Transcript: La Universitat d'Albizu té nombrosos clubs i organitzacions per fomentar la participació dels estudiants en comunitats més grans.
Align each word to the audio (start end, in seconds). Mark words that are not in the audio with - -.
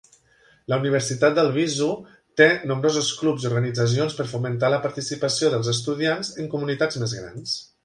La 0.71 0.77
Universitat 0.83 1.35
d'Albizu 1.39 1.89
té 2.41 2.47
nombrosos 2.71 3.11
clubs 3.19 3.45
i 3.45 3.49
organitzacions 3.51 4.17
per 4.21 4.27
fomentar 4.33 4.73
la 4.77 4.81
participació 4.89 5.55
dels 5.57 5.71
estudiants 5.77 6.35
en 6.45 6.53
comunitats 6.57 7.03
més 7.05 7.17
grans. 7.23 7.57